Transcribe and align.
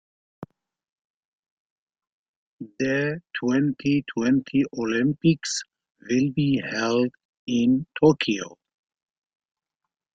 The 2.79 3.21
twenty-twenty 3.35 4.63
Olympics 4.75 5.61
will 6.09 6.31
be 6.33 6.59
held 6.67 7.11
in 7.45 7.85
Tokyo. 8.03 8.57